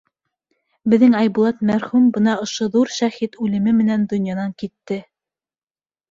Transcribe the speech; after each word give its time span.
Беҙҙең 0.91 1.17
Айбулат 1.17 1.59
мәрхүм 1.69 2.07
бына 2.15 2.33
ошо 2.45 2.67
ҙур 2.75 2.89
шәһит 2.95 3.37
үлеме 3.47 3.73
менән 3.83 4.07
донъянан 4.15 4.55
китте. 4.63 4.99